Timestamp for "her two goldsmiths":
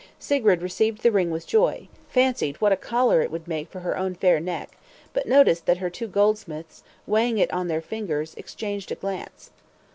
5.77-6.81